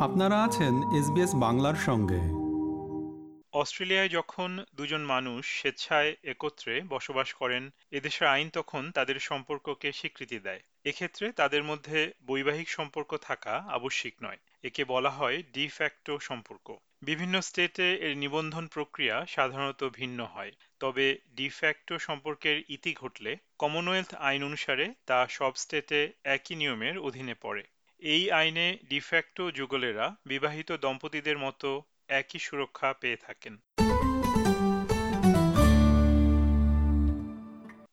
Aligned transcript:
আপনারা 0.00 0.44
আছেন 0.44 0.74
এসবিএস 0.98 1.34
বাংলার 1.34 1.74
সঙ্গে। 1.74 2.18
অস্ট্রেলিয়ায় 3.52 4.08
যখন 4.08 4.64
দুজন 4.74 5.00
মানুষ 5.00 5.60
স্বেচ্ছায় 5.60 6.16
একত্রে 6.24 6.80
বসবাস 6.88 7.34
করেন, 7.34 7.70
এদেশের 7.90 8.28
আইন 8.28 8.50
তখন 8.50 8.90
তাদের 8.90 9.18
সম্পর্ককে 9.18 9.92
স্বীকৃতি 9.92 10.38
দেয়। 10.38 10.60
এক্ষেত্রে 10.84 11.32
তাদের 11.32 11.62
মধ্যে 11.62 12.12
বৈবাহিক 12.26 12.70
সম্পর্ক 12.70 13.16
থাকা 13.16 13.64
আবশ্যিক 13.68 14.14
নয়। 14.22 14.36
একে 14.62 14.84
বলা 14.84 15.10
হয় 15.10 15.42
ডিফ্যাক্টো 15.52 16.18
সম্পর্ক। 16.18 16.76
বিভিন্ন 17.02 17.40
স্টেটে 17.40 17.94
এর 17.94 18.16
নিবন্ধন 18.16 18.66
প্রক্রিয়া 18.66 19.26
সাধারণত 19.26 19.88
ভিন্ন 19.92 20.24
হয়। 20.24 20.52
তবে 20.80 21.18
ডিফ্যাক্টো 21.28 21.98
সম্পর্কের 21.98 22.62
ইতি 22.68 22.94
ঘটলে 22.94 23.36
কমনওয়েলথ 23.58 24.14
আইন 24.14 24.44
অনুসারে 24.44 24.94
তা 25.06 25.26
সব 25.26 25.52
স্টেটে 25.54 26.12
একই 26.24 26.54
নিয়মের 26.54 26.98
অধীনে 26.98 27.34
পড়ে। 27.34 27.64
এই 28.02 28.30
আইনে 28.30 28.78
ডিফ্যাক্টো 28.88 29.50
যুগলেরা 29.50 30.16
বিবাহিত 30.26 30.72
দম্পতিদের 30.72 31.38
মতো 31.38 31.82
একই 32.08 32.38
সুরক্ষা 32.38 32.92
পেয়ে 32.92 33.16
থাকেন। 33.16 33.58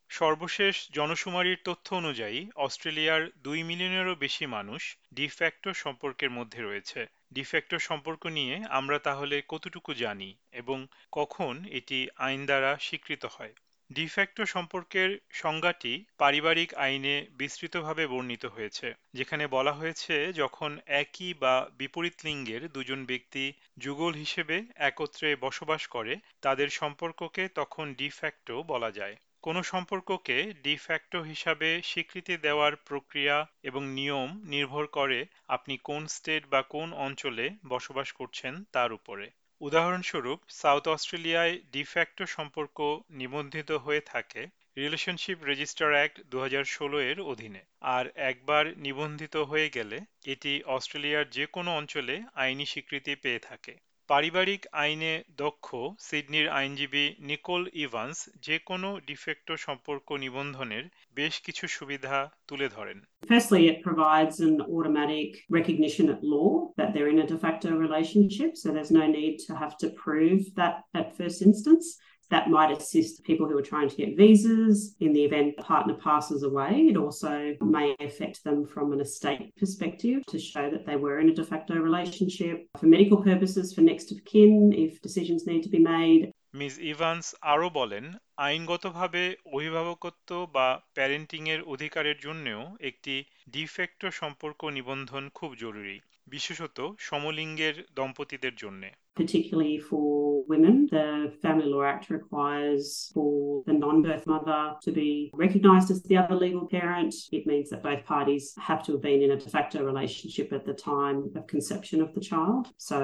সর্বশেষ 0.09 0.91
জনশুমারির 0.91 1.57
তথ্য 1.63 1.95
অনুযায়ী, 1.95 2.49
অস্ট্রেলিয়ার 2.55 3.29
দুই 3.37 3.63
মিলিয়নেরও 3.63 4.15
বেশি 4.15 4.45
মানুষ 4.45 4.97
ডিফ্যাক্টো 5.13 5.73
সম্পর্কের 5.73 6.29
মধ্যে 6.29 6.61
রয়েছে। 6.61 7.05
ডিফ্যাক্টো 7.33 7.79
সম্পর্ক 7.79 8.25
নিয়ে 8.25 8.63
আমরা 8.69 8.99
তাহলে 8.99 9.41
কতটুকু 9.47 9.93
জানি 9.93 10.37
এবং 10.51 10.87
কখন 11.11 11.65
এটি 11.65 12.07
আইন 12.15 12.45
দ্বারা 12.45 12.77
স্বীকৃত 12.81 13.25
হয়? 13.25 13.53
ডিফ্যাক্টো 13.89 14.43
সম্পর্কের 14.45 15.09
সংজ্ঞাটি 15.33 15.93
পারিবারিক 16.17 16.69
আইনে 16.77 17.15
বিস্তৃতভাবে 17.37 18.03
বর্ণিত 18.07 18.43
হয়েছে, 18.45 18.87
যেখানে 19.13 19.43
বলা 19.47 19.73
হয়েছে 19.73 20.15
যখন 20.33 20.71
একই 21.01 21.33
বা 21.33 21.53
বিপরীত 21.77 22.15
লিঙ্গের 22.25 22.61
দুজন 22.71 22.99
ব্যক্তি 23.05 23.43
যুগল 23.77 24.13
হিসেবে 24.13 24.57
একত্রে 24.79 25.29
বসবাস 25.35 25.81
করে, 25.87 26.13
তাদের 26.41 26.69
সম্পর্ককে 26.71 27.43
তখন 27.55 27.85
ডিফ্যাক্টো 27.93 28.55
বলা 28.63 28.89
যায়। 28.91 29.15
কোনো 29.43 29.61
সম্পর্ককে 29.63 30.37
ডিফ্যাক্টো 30.63 31.19
হিসাবে 31.21 31.69
স্বীকৃতি 31.83 32.33
দেওয়ার 32.37 32.73
প্রক্রিয়া 32.85 33.37
এবং 33.63 33.81
নিয়ম 33.89 34.29
নির্ভর 34.45 34.85
করে 34.87 35.19
আপনি 35.47 35.73
কোন 35.83 36.01
স্টেট 36.07 36.43
বা 36.49 36.61
কোন 36.69 36.87
অঞ্চলে 36.97 37.45
বসবাস 37.67 38.09
করছেন 38.11 38.53
তার 38.71 38.89
উপরে। 38.93 39.27
উদাহরণস্বরূপ, 39.61 40.39
সাউথ 40.51 40.87
অস্ট্রেলিয়ায় 40.87 41.59
ডিফ্যাক্টো 41.71 42.25
সম্পর্ক 42.25 42.77
নিবন্ধিত 43.11 43.71
হয়ে 43.71 44.01
থাকে 44.01 44.41
রিলেশনশিপ 44.77 45.37
রেজিস্টার 45.43 45.89
অ্যাক্ট 45.91 46.21
দু 46.25 46.37
হাজার 46.39 46.63
ষোলো 46.63 46.97
এর 47.01 47.19
অধীনে। 47.21 47.61
আর 47.81 48.05
একবার 48.15 48.77
নিবন্ধিত 48.77 49.35
হয়ে 49.35 49.69
গেলে, 49.69 49.97
এটি 50.25 50.63
অস্ট্রেলিয়ার 50.67 51.29
যে 51.29 51.45
কোনো 51.45 51.69
অঞ্চলে 51.75 52.15
আইনি 52.35 52.65
স্বীকৃতি 52.65 53.15
পেয়ে 53.15 53.39
থাকে। 53.39 53.73
পারিবারিক 54.07 54.61
আইনে 54.83 55.13
দক্ষ 55.37 55.67
সিডনির 55.99 56.47
আইনজীবী 56.59 57.05
নিকোল 57.29 57.63
ইভান্স 57.85 58.17
যে 58.47 58.57
কোনো 58.69 58.89
ডিফেক্টো 59.09 59.53
সম্পর্ক 59.57 60.07
নিবন্ধনের 60.25 60.83
বেশ 61.15 61.35
কিছু 61.45 61.65
সুবিধা 61.67 62.15
তুলে 62.47 62.67
ধরেন 62.69 62.97
Firstly, 63.33 63.61
it 63.71 63.77
provides 63.87 64.35
an 64.49 64.55
automatic 64.75 65.29
recognition 65.59 66.05
at 66.13 66.19
law 66.33 66.49
that 66.79 66.89
they're 66.93 67.13
in 67.15 67.19
a 67.25 67.27
de 67.33 67.37
facto 67.45 67.69
relationship, 67.85 68.51
so 68.61 68.65
there's 68.75 68.93
no 69.01 69.05
need 69.19 69.35
to 69.47 69.51
have 69.61 69.73
to 69.81 69.87
prove 70.05 70.41
that 70.59 70.75
at 70.99 71.07
first 71.17 71.39
instance. 71.49 71.85
That 72.29 72.49
might 72.49 72.75
assist 72.75 73.23
people 73.23 73.47
who 73.47 73.57
are 73.57 73.61
trying 73.61 73.89
to 73.89 73.95
get 73.95 74.17
visas 74.17 74.95
in 74.99 75.13
the 75.13 75.23
event 75.23 75.55
the 75.55 75.63
partner 75.63 75.93
passes 75.93 76.43
away. 76.43 76.87
It 76.89 76.97
also 76.97 77.55
may 77.61 77.95
affect 77.99 78.43
them 78.43 78.65
from 78.65 78.91
an 78.91 78.99
estate 78.99 79.55
perspective 79.55 80.23
to 80.27 80.37
show 80.37 80.69
that 80.69 80.85
they 80.85 80.97
were 80.97 81.19
in 81.19 81.29
a 81.29 81.33
de 81.33 81.43
facto 81.43 81.75
relationship. 81.75 82.67
For 82.79 82.87
medical 82.87 83.23
purposes, 83.23 83.73
for 83.73 83.81
next 83.81 84.11
of 84.11 84.23
kin, 84.25 84.73
if 84.73 85.01
decisions 85.01 85.47
need 85.47 85.63
to 85.63 85.69
be 85.69 85.79
made. 85.79 86.31
Ms. 86.53 86.79
Evans 86.83 87.35
Arubolin, 87.43 88.17
আইনগতভাবে 88.36 89.22
অভিভাবকত্ব 89.52 90.30
বা 90.52 90.66
প্যারেন্টিংয়ের 90.94 91.60
অধিকারের 91.74 92.18
জন্যও 92.20 92.62
একটি 92.80 93.14
de facto 93.48 94.08
সম্পর্ক 94.10 94.60
নিবন্ধন 94.76 95.24
খুব 95.34 95.50
জরুরি 95.54 95.96
বিশেষত 96.26 96.78
সমলিঙ্গের 96.98 97.76
দম্পতিদের 97.96 98.54
জন্য 98.56 98.82
particularly 99.16 99.78
for 99.88 100.06
women 100.52 100.74
the 100.86 101.32
family 101.42 101.68
law 101.72 101.84
act 101.94 102.04
requires 102.18 103.10
for 103.14 103.62
the 103.68 103.72
non-birth 103.84 104.26
mother 104.26 104.62
to 104.82 104.90
be 105.00 105.30
recognized 105.34 105.88
as 105.90 106.02
the 106.02 106.16
other 106.22 106.36
legal 106.46 106.66
parent 106.78 107.12
it 107.38 107.46
means 107.46 107.66
that 107.70 107.82
both 107.82 108.02
parties 108.14 108.44
have 108.68 108.82
to 108.84 108.90
have 108.92 109.02
been 109.02 109.20
in 109.26 109.30
a 109.32 109.36
de 109.36 109.50
facto 109.56 109.78
relationship 109.84 110.48
at 110.58 110.64
the 110.70 110.76
time 110.94 111.18
of 111.36 111.46
conception 111.46 112.00
of 112.06 112.10
the 112.16 112.24
child 112.30 112.62
so 112.76 112.98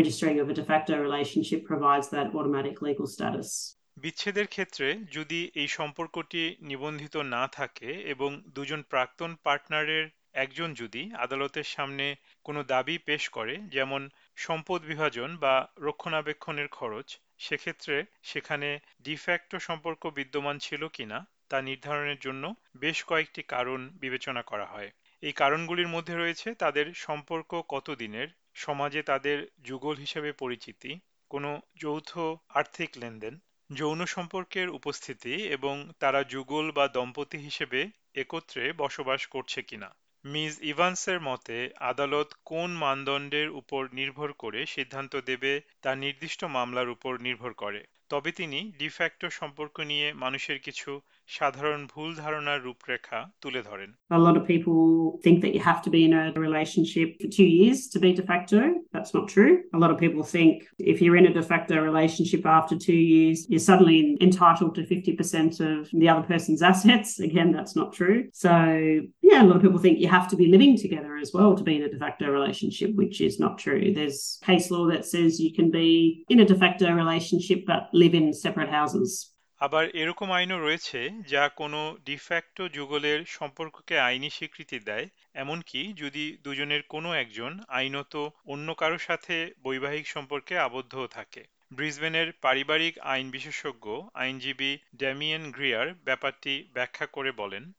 registering 0.00 0.36
of 0.40 0.46
a 0.50 0.54
de 0.60 0.64
facto 0.70 0.94
relationship 1.08 1.60
provides 1.64 2.06
that 2.14 2.34
automatic 2.34 2.82
legal 2.82 3.06
status 3.06 3.50
বিচ্ছেদের 4.01 4.47
ক্ষেত্রে 4.47 4.87
যদি 5.11 5.39
এই 5.55 5.69
সম্পর্কটি 5.69 6.41
নিবন্ধিত 6.61 7.15
না 7.35 7.43
থাকে 7.47 7.89
এবং 8.13 8.29
দুজন 8.55 8.81
প্রাক্তন 8.83 9.31
পার্টনারের 9.43 10.05
একজন 10.33 10.69
যদি 10.73 11.01
আদালতের 11.15 11.67
সামনে 11.67 12.05
কোনো 12.45 12.61
দাবি 12.63 12.95
পেশ 12.97 13.23
করে, 13.29 13.53
যেমন 13.67 14.01
সম্পদ 14.37 14.79
বিভাজন 14.85 15.29
বা 15.37 15.55
রক্ষণাবেক্ষণের 15.77 16.67
খরচ, 16.67 17.07
সেক্ষেত্রে 17.37 17.95
সেখানে 18.23 18.69
ডিফ্যাক্টো 19.01 19.57
সম্পর্ক 19.59 20.01
বিদ্যমান 20.09 20.55
ছিল 20.59 20.81
কিনা 20.87 21.19
তা 21.49 21.57
নির্ধারণের 21.61 22.19
জন্য 22.19 22.43
বেশ 22.77 22.97
কয়েকটি 23.03 23.41
কারণ 23.43 23.79
বিবেচনা 23.99 24.41
করা 24.41 24.65
হয়। 24.65 24.89
এই 25.23 25.33
কারণগুলির 25.33 25.87
মধ্যে 25.87 26.15
রয়েছে 26.15 26.47
তাদের 26.53 26.85
সম্পর্ক 26.97 27.51
কতদিনের, 27.69 28.29
সমাজে 28.55 29.01
তাদের 29.01 29.37
যুগল 29.63 29.95
হিসেবে 29.95 30.31
পরিচিতি, 30.33 30.91
কোনো 31.31 31.49
যৌথ 31.75 32.11
আর্থিক 32.49 32.91
লেনদেন 32.97 33.35
যৌন 33.71 33.99
সম্পর্কের 34.05 34.67
উপস্থিতি 34.69 35.33
এবং 35.49 35.75
তারা 35.99 36.21
যুগল 36.29 36.65
বা 36.71 36.85
দম্পতি 36.87 37.37
হিসেবে 37.37 37.79
একত্রে 38.15 38.63
বসবাস 38.73 39.21
করছে 39.27 39.59
কিনা। 39.61 39.89
মিস 40.25 40.53
ইভান্সের 40.63 41.19
মতে, 41.21 41.57
আদালত 41.83 42.29
কোন 42.45 42.69
মানদণ্ডের 42.75 43.49
উপর 43.51 43.81
নির্ভর 43.93 44.29
করে 44.33 44.59
সিদ্ধান্ত 44.65 45.13
দেবে 45.25 45.53
তা 45.81 45.91
নির্দিষ্ট 45.95 46.41
মামলার 46.49 46.89
উপর 46.89 47.13
নির্ভর 47.21 47.51
করে। 47.53 47.81
তবে 48.10 48.30
তিনি 48.32 48.60
ডিফ্যাক্টো 48.78 49.28
সম্পর্ক 49.40 49.76
নিয়ে 49.90 50.06
মানুষের 50.24 50.58
কিছু 50.66 50.90
সাধারণ 51.36 51.82
ভুল 51.92 52.10
ধারণার 52.14 52.60
রূপরেখা 52.66 53.18
তুলে 53.42 53.60
ধরেন 53.68 53.90
A 54.18 54.20
lot 54.26 54.36
of 54.40 54.44
people 54.52 54.80
think 55.24 55.36
that 55.44 55.52
you 55.56 55.62
have 55.70 55.80
to 55.86 55.90
be 55.96 56.00
in 56.08 56.12
a 56.22 56.24
relationship 56.46 57.08
for 57.20 57.28
two 57.38 57.50
years 57.58 57.78
to 57.92 57.98
be 58.04 58.10
de 58.20 58.24
facto. 58.30 58.58
That's 58.94 59.12
not 59.16 59.24
true. 59.36 59.54
A 59.76 59.78
lot 59.82 59.90
of 59.94 59.98
people 60.04 60.22
think 60.36 60.52
if 60.92 60.96
you're 61.02 61.18
in 61.22 61.26
a 61.32 61.34
de 61.40 61.44
facto 61.52 61.74
relationship 61.90 62.42
after 62.58 62.74
two 62.88 63.00
years, 63.14 63.38
you're 63.50 63.68
suddenly 63.70 64.00
entitled 64.28 64.72
to 64.76 64.82
50% 64.94 65.60
of 65.70 65.78
the 66.00 66.08
other 66.12 66.24
person's 66.32 66.62
assets. 66.70 67.08
Again, 67.28 67.48
that's 67.56 67.74
not 67.80 67.88
true. 68.00 68.18
So, 68.44 68.52
yeah, 69.30 69.40
a 69.42 69.46
lot 69.48 69.58
of 69.58 69.64
people 69.66 69.82
think 69.82 69.96
you 69.98 70.10
have 70.18 70.28
to 70.32 70.36
be 70.42 70.46
living 70.54 70.74
together 70.84 71.12
as 71.24 71.30
well 71.36 71.50
to 71.56 71.64
be 71.68 71.74
in 71.78 71.86
a 71.88 71.90
de 71.94 71.98
facto 72.04 72.26
relationship, 72.38 72.90
which 73.00 73.16
is 73.28 73.34
not 73.44 73.54
true. 73.64 73.82
There's 73.98 74.20
case 74.48 74.66
law 74.74 74.84
that 74.92 75.04
says 75.12 75.28
you 75.46 75.52
can 75.58 75.68
be 75.82 75.90
in 76.32 76.38
a 76.40 76.48
de 76.52 76.56
facto 76.62 76.86
relationship 77.02 77.60
but 77.72 77.82
live 78.01 78.13
in 78.13 78.31
separate 78.31 78.71
houses 78.71 79.13
আবার 79.59 79.89
এরকম 79.89 80.31
আইনও 80.31 80.59
রয়েছে 80.59 81.09
যা 81.29 81.49
কোনো 81.49 81.97
de facto 82.05 82.69
যুগলের 82.69 83.19
সম্পর্ককে 83.27 83.99
আইনি 83.99 84.29
স্বীকৃতি 84.29 84.79
দেয় 84.79 85.07
এমনকি 85.33 85.93
যদি 85.93 86.37
দুজনের 86.43 86.81
কোনো 86.89 87.13
একজন 87.13 87.59
আইনত 87.67 88.29
অন্য 88.45 88.75
কারও 88.75 88.97
সাথে 88.97 89.35
বৈবাহিক 89.63 90.07
সম্পর্কে 90.07 90.57
আবদ্ধ 90.57 91.07
থাকে। 91.11 91.43
ব্রিসবেনের 91.73 92.31
পারিবারিক 92.41 92.99
আইন 92.99 93.29
বিশেষজ্ঞ 93.29 93.87
আইনজীবী 94.13 94.77
ড্যামিয়ান 94.95 95.51
গ্রিয়ার 95.51 95.93
ব্যাপারটি 96.03 96.69
ব্যাখ্যা 96.73 97.05
করে 97.05 97.31
বলেন 97.31 97.71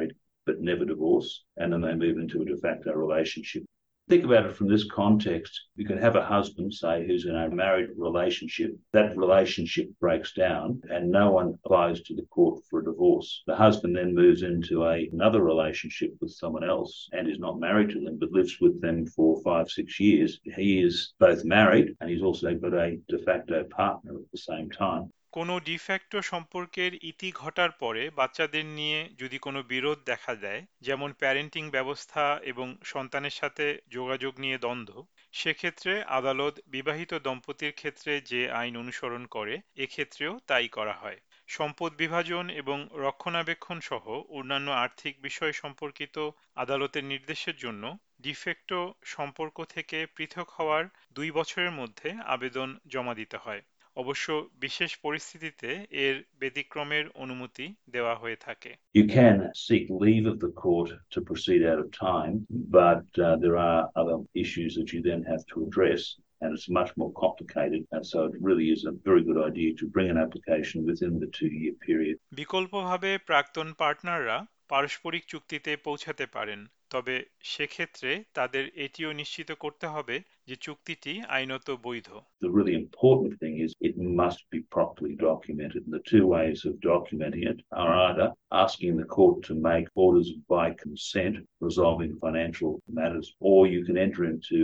It 0.00 0.16
but 0.46 0.58
never 0.60 0.84
divorced 0.84 1.34
and 1.56 1.68
then 1.72 1.82
they 1.84 1.98
move 1.98 2.18
into 2.18 2.38
a 2.40 2.46
de 2.46 2.56
facto 2.56 2.90
relationship. 3.06 3.69
Think 4.10 4.24
about 4.24 4.46
it 4.46 4.56
from 4.56 4.66
this 4.66 4.90
context. 4.90 5.68
You 5.76 5.86
can 5.86 5.96
have 5.96 6.16
a 6.16 6.24
husband, 6.24 6.74
say, 6.74 7.06
who's 7.06 7.26
in 7.26 7.36
a 7.36 7.48
married 7.48 7.90
relationship. 7.96 8.76
That 8.92 9.16
relationship 9.16 9.88
breaks 10.00 10.32
down 10.32 10.82
and 10.90 11.12
no 11.12 11.30
one 11.30 11.56
applies 11.64 12.00
to 12.00 12.16
the 12.16 12.24
court 12.24 12.60
for 12.68 12.80
a 12.80 12.84
divorce. 12.84 13.44
The 13.46 13.54
husband 13.54 13.94
then 13.94 14.12
moves 14.12 14.42
into 14.42 14.84
a, 14.84 15.08
another 15.12 15.44
relationship 15.44 16.16
with 16.20 16.32
someone 16.32 16.64
else 16.64 17.08
and 17.12 17.28
is 17.28 17.38
not 17.38 17.60
married 17.60 17.90
to 17.90 18.00
them, 18.00 18.18
but 18.18 18.32
lives 18.32 18.60
with 18.60 18.80
them 18.80 19.06
for 19.06 19.40
five, 19.44 19.70
six 19.70 20.00
years. 20.00 20.40
He 20.42 20.82
is 20.82 21.14
both 21.20 21.44
married 21.44 21.94
and 22.00 22.10
he's 22.10 22.22
also 22.22 22.52
got 22.56 22.74
a 22.74 22.98
de 23.08 23.18
facto 23.18 23.62
partner 23.62 24.16
at 24.16 24.30
the 24.32 24.38
same 24.38 24.72
time. 24.72 25.12
কোনো 25.32 25.54
de facto 25.60 26.18
সম্পর্কের 26.22 26.92
ইতি 27.02 27.28
ঘটার 27.32 27.70
পরে 27.80 28.02
বাচ্চাদের 28.10 28.66
নিয়ে 28.78 29.00
যদি 29.18 29.38
কোনো 29.38 29.60
বিরোধ 29.68 29.98
দেখা 30.06 30.32
দেয়, 30.34 30.62
যেমন 30.80 31.10
প্যারেন্টিং 31.12 31.64
ব্যবস্থা 31.70 32.24
এবং 32.42 32.66
সন্তানের 32.84 33.38
সাথে 33.40 33.64
যোগাযোগ 33.88 34.32
নিয়ে 34.38 34.58
দ্বন্দ্ব, 34.58 34.92
সেক্ষেত্রে 35.34 35.92
আদালত 36.18 36.54
বিবাহিত 36.66 37.12
দম্পতির 37.18 37.72
ক্ষেত্রে 37.72 38.12
যে 38.22 38.40
আইন 38.52 38.74
অনুসরণ 38.76 39.22
করে, 39.26 39.54
এক্ষেত্রেও 39.76 40.32
তাই 40.46 40.68
করা 40.68 40.94
হয়। 40.94 41.18
সম্পদ 41.48 41.90
বিভাজন 41.96 42.44
এবং 42.52 42.78
রক্ষণাবেক্ষণ 43.00 43.78
সহ 43.80 44.04
অন্যান্য 44.30 44.68
আর্থিক 44.78 45.14
বিষয় 45.22 45.52
সম্পর্কিত 45.52 46.16
আদালতের 46.56 47.04
নির্দেশের 47.04 47.56
জন্য 47.56 47.84
ডিফেক্টো 48.20 48.80
সম্পর্ক 49.06 49.56
থেকে 49.74 49.98
পৃথক 50.16 50.48
হওয়ার 50.50 50.84
দুই 51.14 51.28
বছরের 51.30 51.72
মধ্যে 51.72 52.08
আবেদন 52.26 52.68
জমা 52.86 53.14
দিতে 53.14 53.38
হয়। 53.38 53.62
অবশ্য 53.96 54.26
বিশেষ 54.60 54.90
পরিস্থিতিতে 54.96 55.70
এর 56.04 56.16
ব্যতিক্রমের 56.40 57.04
অনুমতি 57.14 57.66
দেওয়া 57.90 58.14
হয়ে 58.14 58.38
থাকে 58.46 58.70
You 58.94 59.06
can 59.18 59.36
seek 59.66 59.84
leave 60.04 60.26
of 60.32 60.36
the 60.44 60.52
court 60.64 60.90
to 61.12 61.18
proceed 61.20 61.62
out 61.70 61.80
of 61.84 61.88
time, 62.12 62.34
but 62.80 63.04
uh, 63.18 63.26
there 63.44 63.58
are 63.70 63.80
other 64.00 64.16
issues 64.34 64.70
that 64.78 64.88
you 64.92 65.00
then 65.10 65.22
have 65.32 65.42
to 65.52 65.56
address. 65.66 66.02
And 66.42 66.50
it's 66.56 66.70
much 66.80 66.90
more 67.00 67.12
complicated. 67.24 67.82
And 67.94 68.02
so 68.12 68.18
it 68.28 68.34
really 68.48 68.68
is 68.76 68.82
a 68.86 68.94
very 69.08 69.22
good 69.28 69.40
idea 69.50 69.70
to 69.80 69.84
bring 69.96 70.08
an 70.14 70.18
application 70.26 70.76
within 70.90 71.12
the 71.22 71.30
two 71.38 71.50
year 71.60 71.74
period. 71.86 72.16
বিকল্পভাবে 72.40 73.10
প্রাক্তন 73.28 73.68
পার্টনাররা 73.82 74.38
পারস্পরিক 74.70 75.24
চুক্তিতে 75.32 75.72
পৌঁছাতে 75.86 76.24
পারেন 76.36 76.60
তবে 76.90 77.14
সেক্ষেত্রে 77.52 78.10
তাদের 78.34 78.64
এটিও 78.76 79.10
নিশ্চিত 79.12 79.50
করতে 79.54 79.86
হবে 79.86 80.16
যে 80.48 80.56
চুক্তিটি 80.66 81.12
আইনত 81.36 81.66
বৈধ 81.86 82.08
The 82.42 82.52
really 82.58 82.76
important 82.84 83.32
thing 83.40 83.54
is 83.64 83.70
it 83.80 83.96
must 84.20 84.42
be 84.54 84.60
properly 84.76 85.14
documented. 85.30 85.80
And 85.86 85.94
the 85.98 86.06
two 86.12 86.24
ways 86.26 86.58
of 86.68 86.72
documenting 86.92 87.44
it 87.52 87.58
are 87.80 87.92
either 88.08 88.28
asking 88.64 88.92
the 88.96 89.08
court 89.16 89.36
to 89.48 89.52
make 89.70 89.86
orders 89.96 90.28
by 90.48 90.66
consent 90.84 91.34
resolving 91.60 92.12
financial 92.26 92.70
matters, 92.98 93.26
or 93.50 93.58
you 93.66 93.80
can 93.88 93.96
enter 93.98 94.22
into 94.32 94.58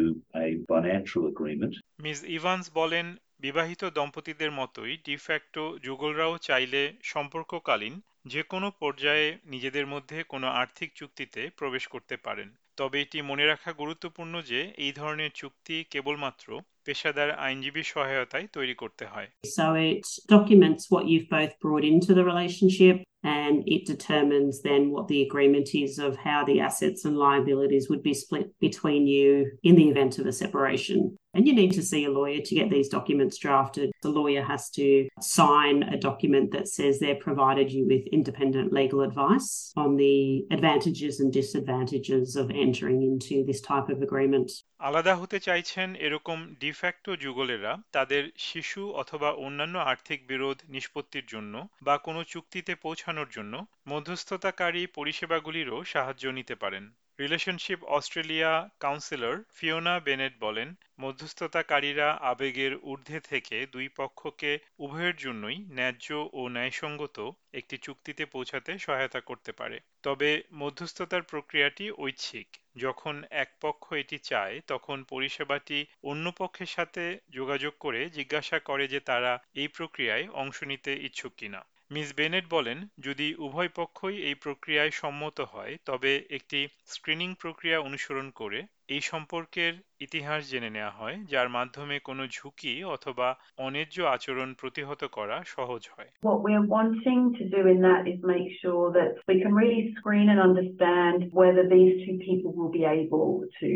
a 0.44 0.46
financial 0.72 1.22
agreement 1.32 1.74
Miss 2.06 2.18
Evans 2.36 2.64
বলেন 2.80 3.06
বিবাহিত 3.44 3.82
দম্পতিদের 3.98 4.50
মতোই 4.60 4.92
de facto 5.08 5.64
যুগলরাও 5.86 6.34
চাইলে 6.48 6.82
সম্পর্ককালীন 7.12 7.94
যে 8.26 8.42
কোনো 8.42 8.72
পর্যায়ে 8.80 9.38
নিজেদের 9.44 9.86
মধ্যে 9.86 10.22
কোনো 10.22 10.46
আর্থিক 10.46 10.92
চুক্তিতে 10.94 11.50
প্রবেশ 11.56 11.86
করতে 11.86 12.16
পারেন। 12.16 12.48
তবে 12.76 13.02
এটি 13.02 13.22
মনে 13.22 13.46
রাখা 13.46 13.72
গুরুত্বপূর্ণ 13.72 14.42
যে 14.42 14.72
এই 14.76 14.92
ধরনের 14.92 15.30
চুক্তি 15.34 15.84
কেবলমাত্র 15.90 16.60
পেশাদার 16.84 17.30
আইনজীবীর 17.30 17.82
সহায়তায় 17.82 18.46
তৈরি 18.52 18.74
করতে 18.74 19.06
হয়। 19.06 19.28
So 19.44 19.62
it 19.62 20.02
documents 20.36 20.82
what 20.90 21.04
you've 21.04 21.28
both 21.30 21.54
brought 21.64 21.84
into 21.92 22.10
the 22.14 22.24
relationship 22.32 22.96
and 23.25 23.63
it 23.67 23.85
determines 23.85 24.61
then 24.61 24.91
what 24.91 25.07
the 25.07 25.21
agreement 25.21 25.75
is 25.75 25.99
of 25.99 26.17
how 26.17 26.43
the 26.43 26.59
assets 26.59 27.05
and 27.05 27.17
liabilities 27.17 27.89
would 27.89 28.01
be 28.01 28.13
split 28.13 28.47
between 28.59 29.05
you 29.05 29.51
in 29.63 29.75
the 29.75 29.89
event 29.89 30.17
of 30.17 30.25
a 30.25 30.33
separation. 30.33 31.17
And 31.33 31.47
you 31.47 31.53
need 31.53 31.71
to 31.73 31.83
see 31.83 32.03
a 32.05 32.11
lawyer 32.11 32.41
to 32.41 32.55
get 32.55 32.69
these 32.69 32.89
documents 32.89 33.37
drafted. 33.37 33.91
The 34.01 34.09
lawyer 34.09 34.43
has 34.43 34.69
to 34.71 35.07
sign 35.21 35.83
a 35.83 35.97
document 35.97 36.51
that 36.51 36.67
says 36.67 36.99
they've 36.99 37.19
provided 37.19 37.71
you 37.71 37.87
with 37.87 38.05
independent 38.11 38.73
legal 38.73 39.01
advice 39.01 39.71
on 39.77 39.95
the 39.95 40.45
advantages 40.51 41.21
and 41.21 41.31
disadvantages 41.31 42.35
of 42.35 42.51
entering 42.51 43.03
into 43.03 43.45
this 43.45 43.61
type 43.61 43.87
of 43.89 44.01
agreement. 44.01 44.51
আলাদা 44.87 45.13
হতে 45.21 45.37
চাইছেন 45.47 45.89
এরকম 46.05 46.37
de facto 46.63 47.11
যুগলেরা 47.25 47.73
তাদের 47.95 48.23
শিশু 48.49 48.81
অথবা 49.01 49.29
অন্যান্য 49.45 49.75
আর্থিক 49.91 50.19
বিরোধ 50.31 50.57
নিষ্পত্তির 50.75 51.25
জন্য 51.33 51.53
বা 51.87 51.95
কোনো 52.07 52.21
চুক্তিতে 52.33 52.73
পৌঁছানোর 53.16 53.36
জন্য 53.36 53.54
মধ্যস্থতাকারী 53.88 54.82
পরিষেবাগুলিরও 54.86 55.78
সাহায্য 55.84 56.24
নিতে 56.28 56.54
পারেন। 56.54 56.84
Relationship 57.20 57.80
Australia 57.96 58.52
counsellor 58.80 59.36
Fiona 59.54 59.94
Bennett 60.00 60.34
বলেন, 60.40 60.68
মধ্যস্থতাকারীরা 61.00 62.08
আবেগের 62.22 62.72
ঊর্ধ্বে 62.82 63.20
থেকে 63.20 63.56
দুই 63.66 63.86
পক্ষকে 63.96 64.50
উভয়ের 64.78 65.16
জন্যই 65.16 65.58
ন্যায্য 65.70 66.06
ও 66.32 66.40
ন্যায়সঙ্গত 66.48 67.16
একটি 67.52 67.76
চুক্তিতে 67.78 68.24
পৌঁছাতে 68.26 68.70
সহায়তা 68.78 69.20
করতে 69.20 69.52
পারে। 69.52 69.78
তবে 70.02 70.30
মধ্যস্থতার 70.52 71.22
প্রক্রিয়াটি 71.22 71.86
ঐচ্ছিক। 71.98 72.48
যখন 72.76 73.14
এক 73.30 73.50
পক্ষ 73.60 73.84
এটি 73.92 74.18
চায়, 74.18 74.60
তখন 74.66 74.96
পরিষেবাটি 75.04 75.78
অন্য 76.02 76.24
পক্ষের 76.38 76.66
সাথে 76.66 77.04
যোগাযোগ 77.30 77.72
করে 77.80 78.00
জিজ্ঞাসা 78.10 78.58
করে 78.58 78.84
যে 78.88 79.00
তারা 79.00 79.32
এই 79.54 79.68
প্রক্রিয়ায় 79.68 80.26
অংশ 80.34 80.58
নিতে 80.62 80.92
ইচ্ছুক 81.02 81.32
কিনা। 81.36 81.62
মিস 81.90 82.08
বেনেট 82.16 82.44
বলেন, 82.48 82.78
যদি 82.98 83.26
উভয় 83.38 83.70
পক্ষই 83.74 84.16
এই 84.28 84.36
প্রক্রিয়ায় 84.44 84.92
সম্মত 84.92 85.38
হয়, 85.52 85.74
তবে 85.86 86.12
একটি 86.36 86.60
স্ক্রিনিং 86.86 87.30
প্রক্রিয়া 87.34 87.78
অনুসরণ 87.80 88.26
করে 88.30 88.58
এই 88.95 89.01
সম্পর্কের 89.11 89.73
ইতিহাস 90.05 90.41
জেনে 90.51 90.69
নেওয়া 90.69 90.93
হয় 90.99 91.17
যার 91.31 91.49
মাধ্যমে 91.49 91.95
কোনো 92.09 92.23
ঝুঁকি 92.35 92.73
অথবা 92.95 93.27
অন্যায্য 93.65 93.97
আচরণ 94.15 94.49
প্রতিহত 94.61 95.01
করা 95.17 95.37
সহজ 95.55 95.83
হয় 95.93 96.09
What 96.29 96.39
we're 96.45 96.67
wanting 96.77 97.21
to 97.39 97.43
do 97.55 97.61
in 97.73 97.79
that 97.87 98.01
is 98.11 98.17
make 98.35 98.49
sure 98.61 98.85
that 98.97 99.11
we 99.29 99.35
can 99.43 99.53
really 99.61 99.83
screen 99.97 100.27
and 100.33 100.39
understand 100.49 101.17
whether 101.39 101.63
these 101.75 101.93
two 102.03 102.17
people 102.27 102.51
will 102.59 102.73
be 102.79 102.85
able 103.01 103.29
to 103.61 103.71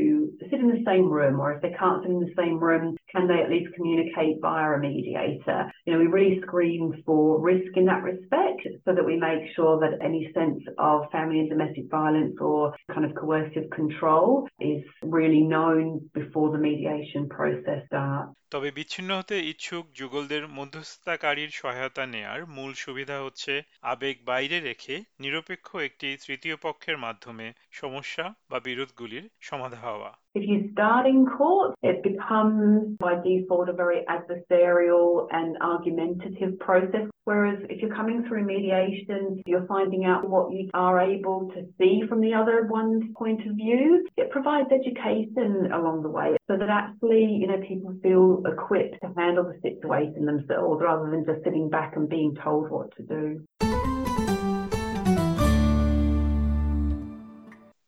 sit 0.50 0.60
in 0.64 0.70
the 0.76 0.84
same 0.90 1.08
room, 1.18 1.36
or 1.42 1.48
if 1.56 1.60
they 1.64 1.74
can't 1.82 2.00
sit 2.04 2.12
in 2.18 2.22
the 2.28 2.36
same 2.42 2.58
room, 2.68 2.86
can 3.14 3.24
they 3.30 3.40
at 3.46 3.50
least 3.56 3.70
communicate 3.78 4.36
via 4.46 4.68
a 4.78 4.80
mediator? 4.90 5.60
You 5.86 5.90
know, 5.92 6.00
we 6.04 6.08
really 6.18 6.36
screen 6.46 6.84
for 7.06 7.22
risk 7.52 7.72
in 7.80 7.86
that 7.92 8.02
respect 8.12 8.62
so 8.86 8.90
that 8.96 9.06
we 9.10 9.16
make 9.30 9.44
sure 9.56 9.74
that 9.84 9.94
any 10.10 10.24
sense 10.38 10.62
of 10.90 10.96
family 11.16 11.40
and 11.42 11.50
domestic 11.56 11.86
violence 12.00 12.36
or 12.50 12.62
kind 12.94 13.06
of 13.08 13.12
coercive 13.22 13.68
control 13.80 14.28
is 14.74 14.84
really 15.05 15.43
known 15.43 16.09
before 16.13 16.51
the 16.51 16.59
mediation 16.61 17.29
process 17.29 17.81
starts. 17.87 18.31
তবে 18.51 18.69
বিচ্ছিন্ন 18.71 19.11
হতে 19.19 19.37
ইচ্ছুক 19.51 19.85
যুগলদের 19.95 20.45
মধ্যস্থতাকারীর 20.49 21.51
সহায়তা 21.53 22.05
নেয়ার 22.07 22.41
মূল 22.47 22.73
সুবিধা 22.75 23.17
হচ্ছে 23.21 23.53
আবেগ 23.83 24.17
বাইরে 24.25 24.59
রেখে 24.61 24.95
নিরপেক্ষ 25.21 25.69
একটি 25.89 26.09
তৃতীয় 26.25 26.57
পক্ষের 26.57 26.97
মাধ্যমে 26.99 27.47
সমস্যা 27.73 28.25
বা 28.51 28.59
বিরোধগুলির 28.61 29.25
সমাধা 29.41 29.81
হওয়া 29.87 30.11
If 30.33 30.49
you 30.49 30.71
start 30.73 31.07
in 31.07 31.27
court, 31.27 31.75
it 31.83 32.05
becomes 32.05 32.97
by 32.99 33.21
default 33.21 33.69
a 33.69 33.73
very 33.73 34.05
adversarial 34.09 35.27
and 35.33 35.57
argumentative 35.61 36.57
process. 36.61 37.09
Whereas 37.25 37.59
if 37.69 37.83
you're 37.83 37.95
coming 37.95 38.25
through 38.29 38.45
mediation, 38.45 39.43
you're 39.45 39.67
finding 39.67 40.05
out 40.05 40.29
what 40.29 40.53
you 40.53 40.71
are 40.73 41.01
able 41.01 41.51
to 41.51 41.67
see 41.79 42.03
from 42.09 42.21
the 42.21 42.33
other 42.33 42.69
one's 42.71 43.13
point 43.17 43.45
of 43.45 43.57
view. 43.57 44.07
It 44.17 44.31
provides 44.31 44.69
education 44.71 45.73
along 45.73 46.03
the 46.03 46.09
way 46.09 46.37
so 46.49 46.57
that 46.57 46.69
actually, 46.69 47.25
you 47.25 47.49
know, 47.49 47.61
people 47.67 47.97
feel 48.01 48.41
equipped 48.47 49.01
to 49.03 49.13
handle 49.17 49.45
the 49.45 49.59
situation 49.63 50.27
themselves 50.27 50.81
rather 50.81 51.11
than 51.11 51.25
just 51.25 51.43
sitting 51.43 51.69
back 51.69 51.97
and 51.97 52.09
being 52.09 52.37
told 52.37 52.71
what 52.71 52.95
to 52.97 53.03
do. 53.03 53.80